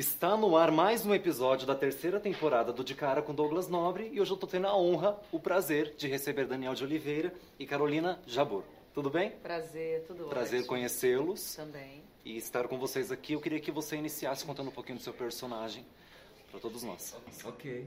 [0.00, 4.08] Está no ar mais um episódio da terceira temporada do De Cara com Douglas Nobre
[4.10, 7.66] e hoje eu tô tendo a honra, o prazer de receber Daniel de Oliveira e
[7.66, 8.64] Carolina Jabor.
[8.94, 9.32] Tudo bem?
[9.32, 10.68] Prazer, tudo Prazer ótimo.
[10.68, 12.02] conhecê-los Também.
[12.24, 13.34] e estar com vocês aqui.
[13.34, 15.84] Eu queria que você iniciasse contando um pouquinho do seu personagem
[16.50, 17.14] para todos nós.
[17.44, 17.86] Ok.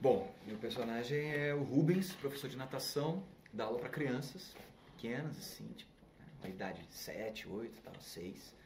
[0.00, 4.54] Bom, meu personagem é o Rubens, professor de natação, dá aula para crianças
[4.94, 8.61] pequenas, assim, tipo, né, uma idade de 7, 8, tal, 6.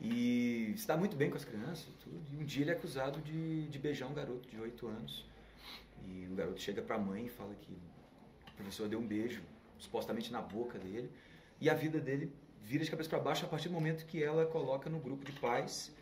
[0.00, 2.20] E está muito bem com as crianças e tudo.
[2.32, 5.26] E um dia ele é acusado de, de beijar um garoto de 8 anos.
[6.06, 9.42] E o garoto chega para a mãe e fala que o professor deu um beijo,
[9.78, 11.10] supostamente na boca dele.
[11.60, 14.46] E a vida dele vira de cabeça para baixo a partir do momento que ela
[14.46, 15.92] coloca no grupo de pais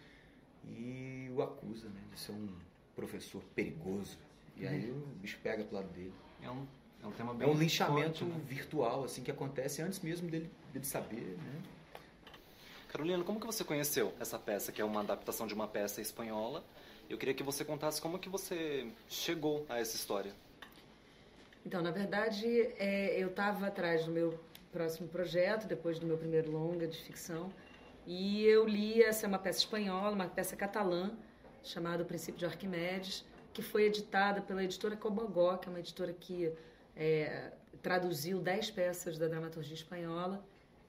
[0.64, 2.48] e o acusa né, de ser um
[2.94, 4.19] professor perigoso.
[4.56, 6.12] E aí o bicho pega pro lado dele.
[6.42, 6.66] É um,
[7.02, 8.44] é um tema É bem um linchamento forte, né?
[8.47, 11.62] virtual, assim, que acontece antes mesmo dele, dele saber, né?
[12.97, 16.64] Carolina, como que você conheceu essa peça, que é uma adaptação de uma peça espanhola?
[17.11, 20.33] Eu queria que você contasse como que você chegou a essa história.
[21.66, 22.47] Então, na verdade,
[22.78, 24.41] é, eu estava atrás do meu
[24.72, 27.53] próximo projeto, depois do meu primeiro longa de ficção,
[28.06, 31.10] e eu li essa é uma peça espanhola, uma peça catalã,
[31.62, 36.14] chamada O Princípio de Arquimedes, que foi editada pela editora Cobogó, que é uma editora
[36.14, 36.50] que
[36.97, 40.42] é, traduziu dez peças da dramaturgia espanhola,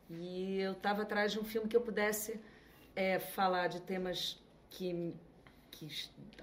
[0.09, 2.39] e eu estava atrás de um filme que eu pudesse
[2.95, 5.13] é, falar de temas que,
[5.71, 5.87] que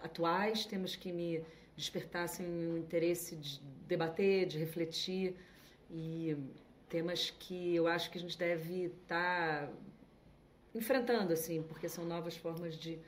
[0.03, 1.45] atuais, temas que me
[1.77, 5.37] despertassem um interesse de debater, de refletir
[5.91, 6.37] e
[6.89, 9.69] temas que eu acho que a gente deve estar
[10.75, 12.99] enfrentando assim, porque são novas formas de,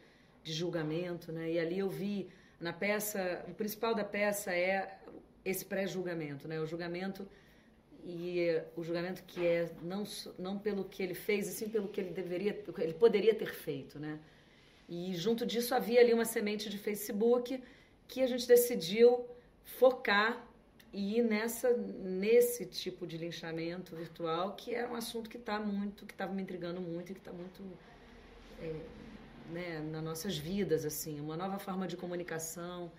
[0.43, 1.53] de julgamento, né?
[1.53, 2.29] E ali eu vi
[2.61, 4.99] na peça, o principal da peça é
[5.45, 6.61] esse pré-julgamento, né?
[6.61, 7.29] O julgamento
[8.09, 10.05] e o julgamento que é não
[10.39, 13.99] não pelo que ele fez, e sim pelo que ele deveria, ele poderia ter feito,
[13.99, 14.21] né?
[14.89, 17.61] E junto disso havia ali uma semente de Facebook
[18.07, 19.27] que a gente decidiu
[19.65, 20.47] focar
[20.93, 26.07] e ir nessa nesse tipo de linchamento virtual que era um assunto que está muito
[26.07, 27.61] que estava me intrigando muito e que está muito
[28.61, 28.73] é,
[29.51, 32.93] né, nas nossas vidas assim uma nova forma de comunicação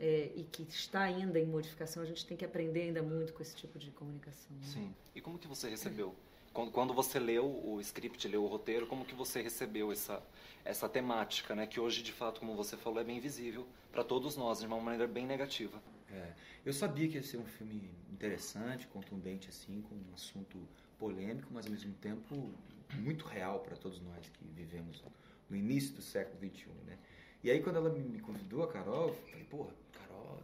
[0.00, 3.42] é, e que está ainda em modificação a gente tem que aprender ainda muito com
[3.42, 4.66] esse tipo de comunicação né?
[4.66, 4.94] Sim.
[5.14, 6.14] E como que você recebeu?
[6.54, 10.20] Quando, quando você leu o script, leu o roteiro, como que você recebeu essa,
[10.64, 11.66] essa temática, né?
[11.66, 14.80] Que hoje, de fato, como você falou, é bem visível para todos nós, de uma
[14.80, 15.80] maneira bem negativa.
[16.10, 16.32] É,
[16.64, 20.58] eu sabia que ia ser um filme interessante, contundente, assim, com um assunto
[20.98, 22.52] polêmico, mas ao mesmo tempo
[22.96, 25.04] muito real para todos nós que vivemos
[25.48, 26.98] no início do século XXI, né?
[27.44, 29.72] E aí quando ela me me convidou, a Carol, eu falei, porra,
[30.10, 30.40] Carol,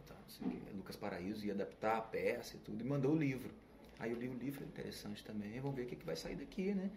[0.75, 3.49] Lucas Paraíso ia adaptar a peça e tudo, e mandou o livro.
[3.99, 6.35] Aí eu li o livro, falei, interessante também, vamos ver o que, que vai sair
[6.35, 6.89] daqui, né?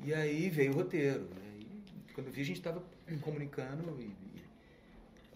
[0.00, 1.28] E aí veio o roteiro.
[1.44, 1.66] Aí,
[2.14, 2.82] quando eu vi, a gente estava
[3.20, 4.44] comunicando e, e-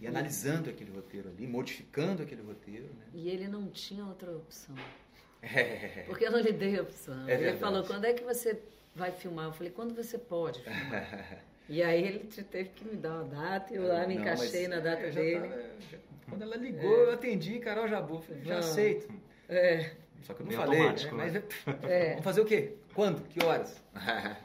[0.01, 3.07] e analisando aquele roteiro ali, modificando aquele roteiro, né?
[3.13, 4.75] e ele não tinha outra opção
[5.43, 6.05] É.
[6.07, 7.29] Porque eu não lhe dei a opção.
[7.29, 8.61] É ele falou, quando é que você
[8.95, 9.47] vai filmar?
[9.47, 11.45] Eu falei, quando você pode filmar?
[11.69, 14.23] E aí ele te- teve que me dar uma data, e eu lá me Não,
[14.23, 15.41] encaixei na data é, dele.
[15.49, 15.99] tava- já-
[16.29, 19.09] quando ela ligou, eu atendi, Carol Jabu, falei, já aceito.
[19.49, 19.91] É,
[20.23, 20.89] Só que eu não falei, né?
[20.93, 21.11] né?
[21.13, 21.43] mas É.
[22.13, 22.75] vamos fazer o quê?
[22.95, 23.23] Quando?
[23.29, 23.81] Que horas?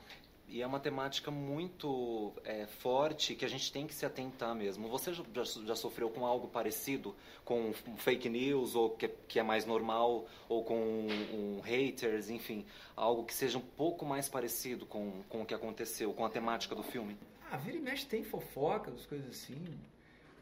[0.53, 4.87] E é uma temática muito é, forte que a gente tem que se atentar mesmo.
[4.87, 7.15] Você já, já- sofreu com algo parecido?
[7.43, 12.67] Com um fake news, ou que, que é mais normal, ou com um, haters, enfim,
[12.95, 16.75] algo que seja um pouco mais parecido com, com o que aconteceu, com a temática
[16.75, 17.17] do filme?
[17.49, 19.57] Ah, vira e mexe tem fofoca, as coisas assim,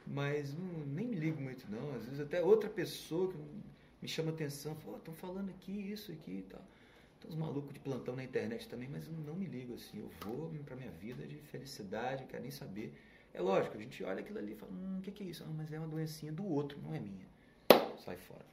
[0.05, 0.53] mas
[0.88, 1.95] nem me ligo muito não.
[1.95, 3.38] Às vezes até outra pessoa que
[4.01, 6.61] me chama atenção, fala, estão falando aqui, isso aqui e tal.
[7.22, 10.00] Tem uns malucos de plantão na internet também, mas eu não me ligo assim.
[10.00, 12.94] Eu vou pra minha vida de felicidade, não quero nem saber.
[13.34, 15.44] É lógico, a gente olha aquilo ali e fala, hum, o que, que é isso?
[15.48, 17.26] Ah, mas é uma doencinha do outro, não é minha.
[18.04, 18.46] Sai fora.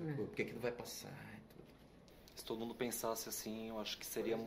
[0.00, 0.12] É.
[0.12, 1.66] Porque aquilo vai passar e tudo.
[2.34, 4.38] Se todo mundo pensasse assim, eu acho que seria,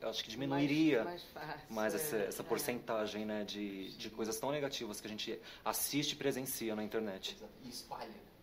[0.00, 1.74] eu acho que diminuiria mais, mais fácil.
[1.74, 2.44] mais essa, é, essa é.
[2.46, 7.36] porcentagem, né, de, de coisas tão negativas que a gente assiste e presencia na internet.
[7.62, 8.33] E espalha.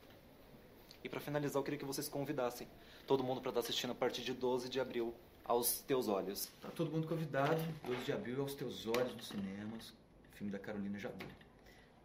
[1.04, 2.68] E para finalizar, eu queria que vocês convidassem
[3.08, 5.14] todo mundo para estar assistindo a partir de 12 de abril
[5.44, 6.50] aos teus olhos.
[6.62, 9.94] Tá todo mundo convidado, 12 de abril, aos teus olhos nos cinemas,
[10.34, 11.26] filme da Carolina Jabu.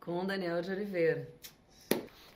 [0.01, 1.29] Com Daniel de Oliveira.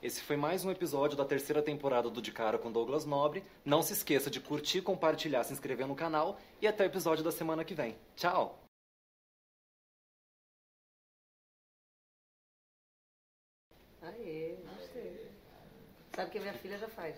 [0.03, 3.43] Esse foi mais um episódio da terceira temporada do De Cara com Douglas Nobre.
[3.65, 7.31] Não se esqueça de curtir, compartilhar, se inscrever no canal e até o episódio da
[7.31, 7.97] semana que vem.
[8.17, 8.59] Tchau!
[14.01, 15.40] Aê, gostei.
[16.15, 17.17] Sabe que a minha filha já faz.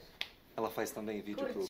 [0.57, 1.53] Ela faz também vídeo Curte.
[1.53, 1.61] pro